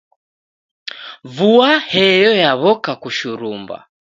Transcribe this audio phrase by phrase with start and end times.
[1.35, 3.77] Vua heyo yaw'oka kushurumba.